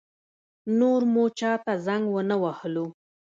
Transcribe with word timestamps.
نور 0.77 1.01
مو 1.13 1.23
چا 1.39 1.51
ته 1.63 1.73
زنګ 1.85 2.03
ونه 2.11 2.35
وهلو. 2.43 2.85